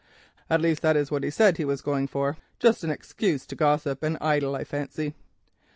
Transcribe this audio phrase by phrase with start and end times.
[0.49, 3.55] At least, that is what he said he was going for; just an excuse to
[3.55, 5.13] gossip and idle, I fancy."